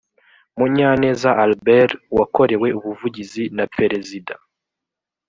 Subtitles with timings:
[0.57, 4.33] munyaneza albert wakorewe ubuvugizi na perezida